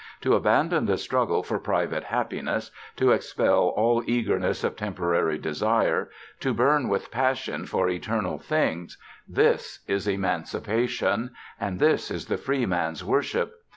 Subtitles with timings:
[0.21, 6.55] To abandon the struggle for private happiness, to expel all eagerness of temporary desire, to
[6.55, 13.03] burn with passion for eternal things this is emancipation, and this is the free man's
[13.03, 13.61] worship.